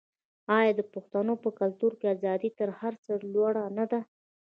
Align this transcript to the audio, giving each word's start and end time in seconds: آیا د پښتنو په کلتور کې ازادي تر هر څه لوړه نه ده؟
آیا 0.57 0.71
د 0.79 0.81
پښتنو 0.93 1.33
په 1.43 1.49
کلتور 1.59 1.91
کې 1.99 2.07
ازادي 2.15 2.49
تر 2.59 2.69
هر 2.79 2.93
څه 3.03 3.11
لوړه 3.33 3.65
نه 3.77 3.85
ده؟ 3.91 3.99